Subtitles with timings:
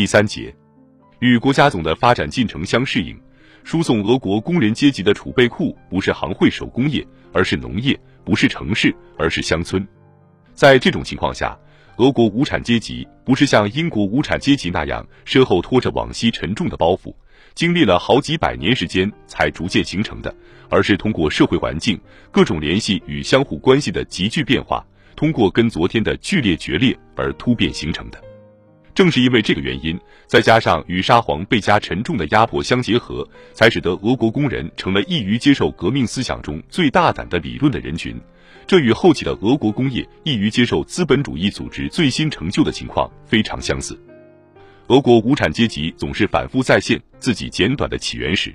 [0.00, 0.50] 第三节，
[1.18, 3.14] 与国家总的发展进程相适应，
[3.64, 7.94] 输送俄国工人阶级的储备库不是行会手工业，而是农业；
[8.24, 9.86] 不是城市，而是乡村。
[10.54, 11.54] 在这种情况下，
[11.96, 17.14] 俄国无产阶级不是像英国无产阶级那样身后拖着往昔沉重的包袱，
[17.54, 20.34] 经历了好几百年时间才逐渐形成的，
[20.70, 24.82] 而是通过社会环境各种联系与相互关系的急剧变化，
[25.14, 28.18] 通过跟昨天的剧烈决裂而突变形成的。
[28.94, 38.20] 正是因为这个原因，再加上与沙皇倍加沉重的压迫相结合，才使得俄国工人成了易于接受革命思想中最大胆的理论的人群。
[38.66, 43.98] 这与后期的俄国工业易于接受资本主义组织最新成就的情况非常相似。
[44.88, 48.54] 俄国无产阶级总是反复再现自己简短的起源史。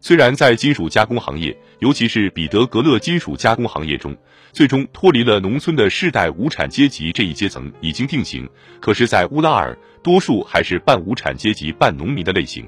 [0.00, 4.16] 虽然在金属加工行业，尤其是彼得格勒金属加工行业中，
[4.52, 8.48] 最终脱离了农村的世代无产阶级这一阶层已经定型，
[8.80, 12.64] 可是，在乌拉尔，多数还是半无产阶级半农民的类型。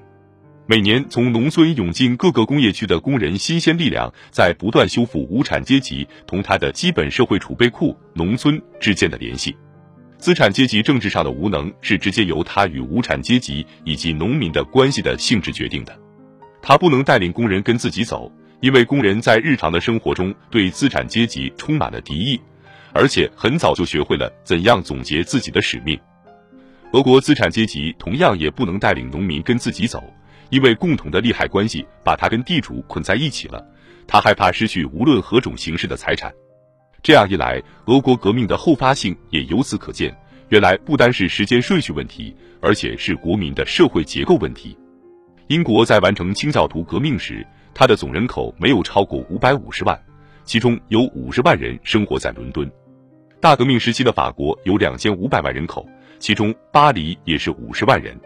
[0.66, 9.57] 每年从农村涌进各个工业区的工人新鲜力量，在不断修复无产阶级同他的基本社会储备库农村之间的联系。
[10.19, 15.99] 资产阶级政治上的无能，是直接由他与无产阶级以及农民的关系的性质决定的。
[16.63, 18.30] 他不能带领工人跟自己走，
[18.61, 22.41] 因为工人在日常的生活中对资产阶级充满了敌意，
[22.93, 25.99] 而且很早就学会了怎样总结自己的使命。
[26.93, 30.03] 俄国资产阶级同样也不能带领农民跟自己走，
[30.51, 33.65] 因为共同的利害关系把他跟地主捆在一起了。
[34.07, 36.33] 他害怕失去无论何种形式的财产。
[37.03, 40.15] 这样一来，俄国革命的后发性也由此可见。
[40.49, 44.77] 原来不单是时间顺序问题，而且是国民的社会结构问题。
[45.51, 50.01] 英国在完成清教徒革命时，它的总人口没有超过五百五十万，
[50.45, 52.70] 其中有五十万人生活在伦敦。
[53.40, 55.84] 大革命时期的法国有两千五百万人口，
[56.20, 58.16] 其中巴黎也是五十万人。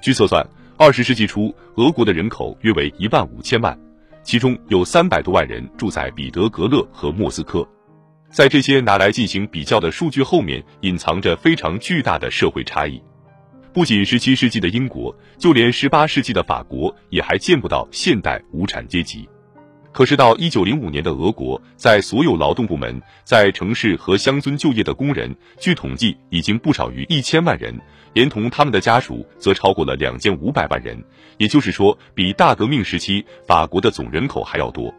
[0.00, 3.76] 据测算，二十世纪初俄国的人口约为一万五千万，
[4.22, 7.68] 其中有三百多万人住在彼得格勒和莫斯科。
[8.30, 13.02] 在这些拿来进行比较的数据后面，隐藏着非常巨大的社会差异。
[13.72, 19.26] 不仅十七世纪的英国，就连十八世纪的法国也还见不到现代无产阶级。
[19.92, 27.74] 可是到一九零五年的俄国，在所有劳动部门、在城市和乡村就业的工人，据统计已经不少于一千万人，
[28.12, 31.02] 连同他们的家属，则超过了两千五百万人。
[31.38, 34.92] 也就是说，比大革命时期法国的总人口还要多。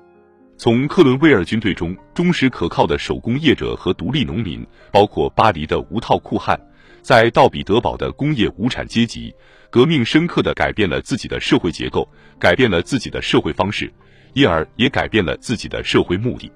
[0.57, 6.59] 从克伦威尔军队中忠实可靠的手工业者和独立农民，包括巴黎的无套酷汉。
[7.03, 9.35] 在道比德堡的工业无产阶级
[9.69, 12.07] 革命，深刻的改变了自己的社会结构，
[12.39, 13.91] 改变了自己的社会方式，
[14.31, 16.49] 因而也改变了自己的社会目的。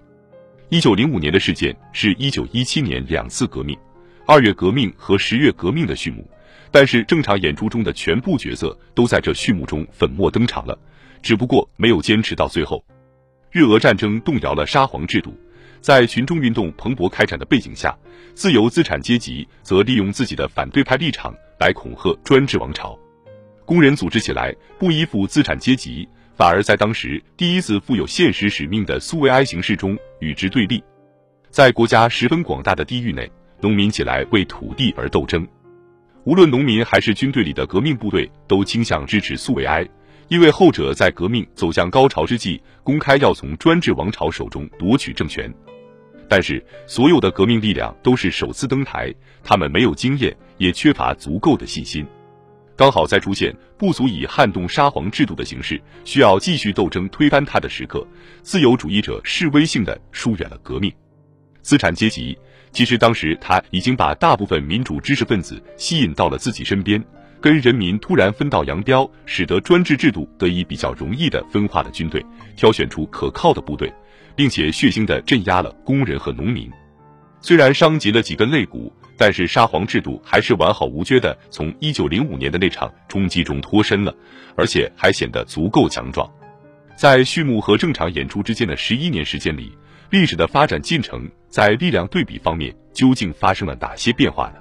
[0.69, 3.77] 一九零五年的事件是一九一七年两次革命，
[4.25, 6.25] 二月革命和十月革命的序幕。
[6.71, 10.77] 但是正常演出中的全部角色都在这序幕中粉墨登场了，
[11.21, 12.83] 只不过没有坚持到最后。
[13.51, 15.37] 日俄战争动摇了沙皇制度。
[15.81, 17.97] 在群众运动蓬勃开展的背景下，
[18.33, 22.97] 自由资产阶级则利用自己的反对派立场来恐吓专制王朝。
[23.65, 30.83] 工人组织起来，不依附资产阶级，反而在当时第一次富有现实使命的苏维埃形势中与之对立。
[31.49, 35.47] 在国家十分广大的地域内，农民起来为土地而斗争。
[36.23, 39.87] 无论农民还是军队里的革命部队，都倾向支持苏维埃，
[40.27, 45.53] 因为后者在革命走向高潮之际，公开要从专制王朝手中夺取政权。
[46.29, 52.05] 但是，所有的革命力量都是首次登台，他们没有经验，也缺乏足够的信心。
[52.75, 58.05] 刚好在出现不足以撼动沙皇制度的形势，需要继续斗争推翻他的时刻，
[58.41, 60.93] 自由主义者示威性的疏远了革命。
[61.61, 62.37] 资产阶级
[62.71, 67.03] 其实当时他已经把大部分民主知识分子吸引到了自己身边，
[67.41, 72.25] 跟人民突然分道扬镳，使得专制制度得以比较容易的分化了军队，
[72.55, 73.91] 挑选出可靠的部队。
[74.37, 76.69] 并且血腥的镇压了工人和农民，
[77.41, 84.15] 虽然伤及了几根肋骨，但是沙皇制度还是完好无缺的从一九零五年的那场冲击中脱身了，
[84.55, 86.31] 而且还显得足够强壮。
[86.95, 89.75] 在序幕和正常演出之间的十一年时间里，
[90.11, 94.59] 历史的发展进程在力量对比方面究竟发生了哪些变化呢？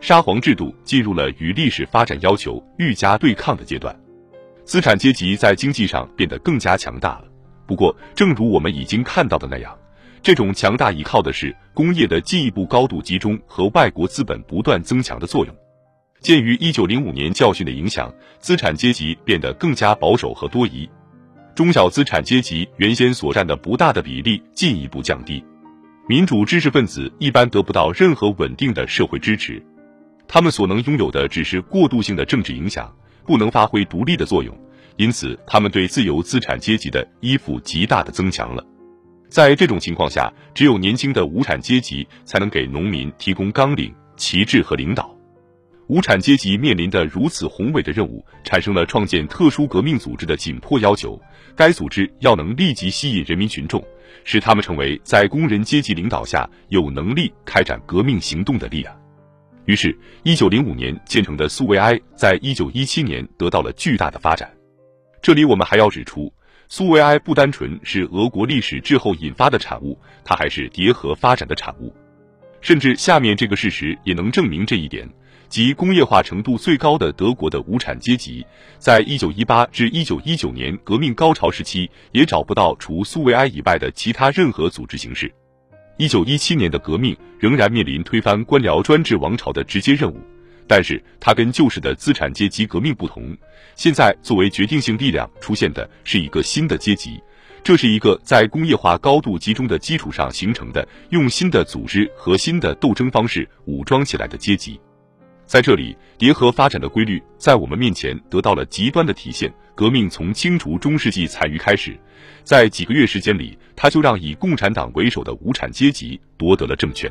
[0.00, 3.94] 沙皇制度进入了与历史发展要求愈加对抗的阶段，
[4.64, 7.24] 资产阶级在经济上变得更加强大了。
[7.66, 9.76] 不过，正如我们已经看到的那样，
[10.22, 15.54] 这种强大依靠的是工业的进一步高度集中和外国资本不断增强的作用。
[16.20, 20.88] 鉴于一九零五年教训的影响，资产阶级变得更加保守和多疑，
[21.54, 25.44] 中小资产阶级原先所占的不大的比例进一步降低，
[26.08, 29.62] 民主知识分子一般得不到任何稳定的社会支持。
[30.32, 32.94] 他们所能拥有的只是过渡性的政治影响，
[33.26, 34.56] 不能发挥独立的作用，
[34.96, 38.64] 因此他们对自由资产阶级的依附极大的增强了。
[39.28, 45.12] 在这种情况下，只有年轻的无产阶级才能给农民提供纲领、旗帜和领导。
[45.88, 51.20] 无产阶级面临的如此宏伟的任务，产生了创建特殊革命组织的紧迫要求。
[51.56, 53.84] 该组织要能立即吸引人民群众，
[54.22, 58.96] 使他们成为在工人阶级领导下有能力开展革命行动的力量。
[59.66, 64.50] 于是，一九零五年建成的苏维埃，在一九一七年得到了巨大的发展。
[65.22, 66.32] 这里我们还要指出，
[66.68, 71.94] 苏维埃不单纯是俄国历史滞后引发的产物，它还是叠合发展的产物。
[72.60, 75.08] 甚至下面这个事实也能证明这一点。
[75.48, 78.46] 即工业化程度最高的德国的无产阶级，
[78.78, 85.32] 在一九一八至一九一九年革命高潮时期，也找不到除苏维埃以外的其他任何组织形式。
[86.00, 90.18] 一九一七年的革命仍然面临推翻官僚专制王朝的直接任务，
[90.66, 93.36] 但是它跟旧式的资产阶级革命不同，
[93.76, 97.22] 现在作为决定性力量出现的是一个新的阶级，
[97.62, 104.80] 这是一个在工业化高度集中的基础上形成的，用新的组织和新的斗争方式武装起来的阶级。
[105.44, 109.52] 在这里，叠合发展的规律在我们面前得到了极端的体现。
[109.74, 111.98] 革命从清除中世纪残余开始，
[112.44, 117.10] 在几个月时间里，他就让以共产党为首的无产阶级夺得了政权。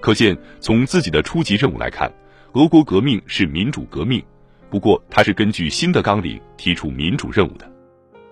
[0.00, 2.10] 可见，从自己的初级任务来看，
[2.54, 4.24] 俄国革命是民主革命，
[4.70, 7.70] 不过他是根据新的纲领提出民主任务的。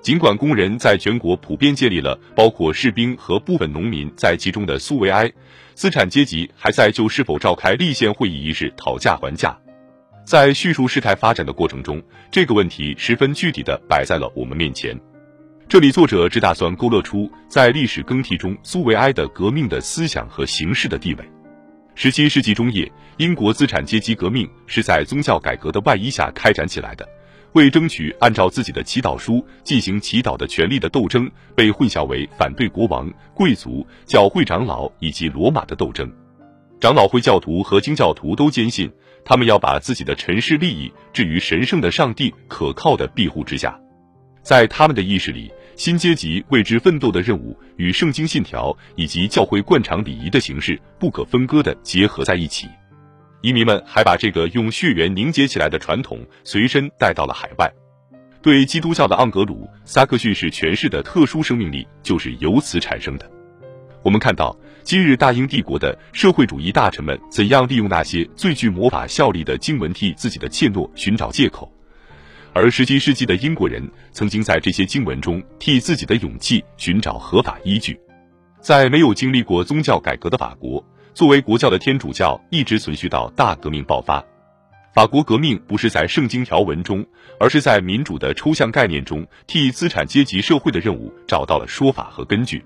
[0.01, 5.31] 尽管工人在全国普遍建立了包括士兵和部分农民在其中的苏维埃，
[5.75, 9.55] 资产阶级还在就是否召开立宪会议一事讨价还价。
[10.25, 14.99] 在叙述事态发展的过程中，这个问题十分具体的摆在了我们面前。
[15.71, 21.25] 这里作者只打算勾勒出在历史更替中苏维埃的革命的思想和形式的地位。
[21.95, 27.09] 十七世纪中叶，英国资产阶级革命是在宗教改革的外衣下开展起来的。
[27.53, 36.13] 为争取按照自己的祈祷书进行祈祷的权利的斗争，被混淆为反对国王、贵族、教会长老以及罗马的斗争。
[36.81, 38.91] 长老会教徒和经教徒都坚信，
[39.25, 43.79] 他们要把自己的尘世利益置于神圣的上帝可靠的庇护之下。
[44.43, 52.69] 在他们的意识里，新阶级为之奋斗的任务与圣经信条以及教会惯常礼仪的形式不可分割的结合在一起。
[53.41, 57.73] 移民们还把这个用血缘凝结起来的传统随身带到了海外，
[58.43, 63.27] 对基督教的盎格鲁撒克逊式诠释的特殊生命力就是由此产生的。
[64.03, 71.73] 我们看到今日大英帝国的社会主义大臣们怎样利用那些最具魔法效力的经文替自己的怯懦寻找借口，
[72.53, 77.99] 而十七世纪的英国人曾经在这些经文中替自己的勇气寻找合法依据。
[78.61, 80.85] 在没有经历过宗教改革的法国。
[81.13, 84.25] 作为国教的天主教一直存续到大革命爆发。
[84.95, 87.05] 法国革命不是在圣经条文中，
[87.39, 92.65] 而是在民主的抽象概念中，替资产阶级社会的任务找到了说法和根据。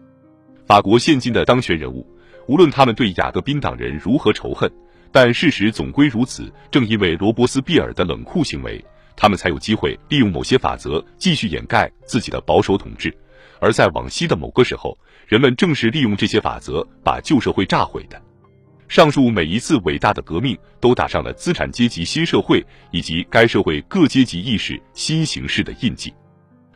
[0.67, 2.07] 法国现今的当权人物，
[2.47, 4.71] 无论他们对雅各宾党人如何仇恨，
[5.11, 6.53] 但事实总归如此。
[6.71, 8.85] 正因为罗伯斯庇尔的冷酷行为，
[9.17, 13.17] 他们才有机会利用某些法则继续掩盖自己的保守统治。
[13.61, 18.21] 而在往昔的某个时候，人们正是利用这些法则把旧社会炸毁的。
[18.87, 26.13] 上述每一次伟大的革命都打上了资产阶级新社会以及该社会各阶级意识新形式的印记，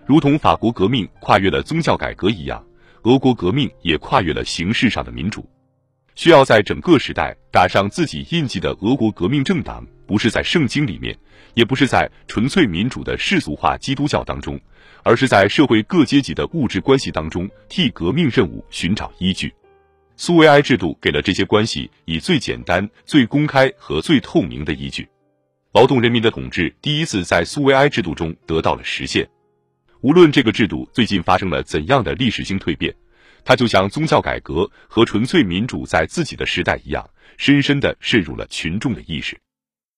[0.06, 2.64] 如同法国革命跨越了宗教改革一样，
[3.02, 5.46] 俄国革命也跨越了形式上的民主。
[6.18, 11.16] 需要在整个时代打上自己印记的俄国革命政党，不是在圣经里面，
[11.54, 14.60] 也不是在纯粹民主的世俗化基督教当中，
[15.04, 19.54] 而是在社会各阶级的物质关系当中替革命任务寻找依据。
[20.16, 25.08] 苏维埃制度给了这些关系以最简单、最公开和最透明的依据，
[25.72, 29.24] 劳动人民的统治第一次在苏维埃制度中得到了实现。
[30.00, 32.92] 无论这个制度最近发生了怎样的历史性蜕变，
[33.44, 39.38] 它就像宗教改革和纯粹民主在自己的时代一样，深深地渗入了群众的意识。